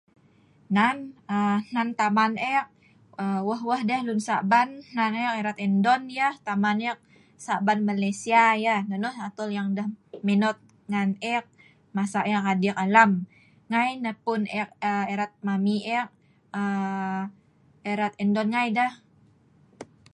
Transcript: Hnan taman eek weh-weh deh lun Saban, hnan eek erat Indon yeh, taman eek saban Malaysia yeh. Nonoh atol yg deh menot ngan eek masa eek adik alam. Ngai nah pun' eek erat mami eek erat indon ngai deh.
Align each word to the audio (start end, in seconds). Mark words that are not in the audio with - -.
Hnan 1.73 1.89
taman 1.99 2.31
eek 2.53 2.67
weh-weh 3.47 3.81
deh 3.89 4.01
lun 4.07 4.19
Saban, 4.27 4.69
hnan 4.89 5.11
eek 5.21 5.31
erat 5.41 5.57
Indon 5.67 6.01
yeh, 6.17 6.33
taman 6.47 6.77
eek 6.87 6.99
saban 7.45 7.79
Malaysia 7.89 8.43
yeh. 8.65 8.81
Nonoh 8.89 9.15
atol 9.27 9.49
yg 9.59 9.67
deh 9.77 9.87
menot 10.27 10.57
ngan 10.91 11.09
eek 11.33 11.45
masa 11.95 12.19
eek 12.31 12.47
adik 12.51 12.75
alam. 12.85 13.11
Ngai 13.71 13.89
nah 14.03 14.15
pun' 14.23 14.47
eek 14.59 14.69
erat 15.13 15.31
mami 15.47 15.75
eek 15.97 16.09
erat 17.93 18.13
indon 18.23 18.47
ngai 18.53 18.69
deh. 18.77 18.91